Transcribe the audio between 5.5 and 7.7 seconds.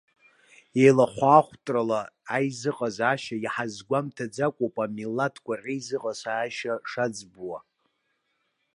реизыҟазаашьа шаӡбуа.